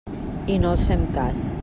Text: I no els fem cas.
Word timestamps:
I 0.53 0.55
no 0.63 0.71
els 0.77 0.87
fem 0.93 1.05
cas. 1.19 1.45